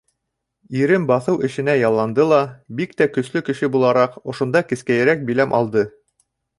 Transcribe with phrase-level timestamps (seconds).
[0.79, 2.41] —Ирем баҫыу эшенә ялланды ла,
[2.81, 5.91] бик тә көслө кеше булараҡ, ошонда кескәйерәк биләм алды.